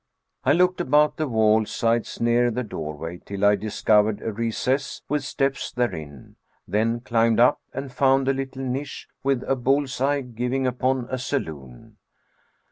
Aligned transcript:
I 0.43 0.53
looked 0.53 0.81
about 0.81 1.17
the 1.17 1.27
wall 1.27 1.63
sides 1.67 2.19
near 2.19 2.49
the 2.49 2.63
doorway 2.63 3.19
till 3.23 3.45
I 3.45 3.55
discovered 3.55 4.19
a 4.23 4.33
recess, 4.33 5.03
with 5.07 5.23
steps 5.23 5.71
therein; 5.71 6.37
then 6.67 7.01
climbed 7.01 7.39
up 7.39 7.61
and 7.71 7.93
found 7.93 8.27
a 8.27 8.33
little 8.33 8.63
niche 8.63 9.07
with 9.21 9.43
a 9.47 9.55
bulls 9.55 10.01
eye 10.01 10.21
giving 10.21 10.65
upon 10.65 11.07
a 11.11 11.19
saloon. 11.19 11.97